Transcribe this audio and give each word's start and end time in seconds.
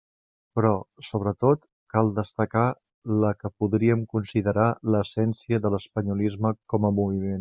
Però, 0.59 0.69
sobretot, 1.09 1.59
cal 1.95 2.09
destacar 2.15 2.65
la 3.25 3.33
que 3.41 3.53
podríem 3.65 4.01
considerar 4.17 4.67
l'essència 4.97 5.61
de 5.67 5.73
l'espanyolisme 5.77 6.55
com 6.75 6.89
a 6.91 6.93
moviment. 7.03 7.29